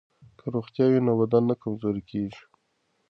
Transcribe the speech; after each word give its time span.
که 0.37 0.45
روغتیا 0.53 0.85
وي 0.89 0.99
نو 1.07 1.13
بدن 1.21 1.43
نه 1.49 1.55
کمزوری 1.61 2.03
کیږي. 2.09 2.43